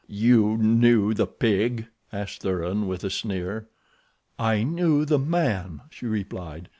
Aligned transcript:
"You 0.09 0.57
knew 0.57 1.13
the 1.13 1.27
pig?" 1.27 1.85
asked 2.11 2.41
Thuran, 2.41 2.87
with 2.87 3.03
a 3.03 3.11
sneer. 3.11 3.67
"I 4.39 4.63
knew 4.63 5.05
the 5.05 5.19
man," 5.19 5.81
she 5.91 6.07
replied. 6.07 6.69